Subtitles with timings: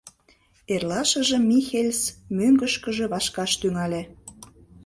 [0.73, 1.99] Эрлашыжым Михельс
[2.37, 4.01] мӧҥгышкыжӧ вашкаш тӱҥале.